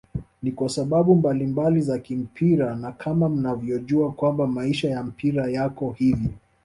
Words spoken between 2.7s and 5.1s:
na kama mnavyojua kwamba maisha ya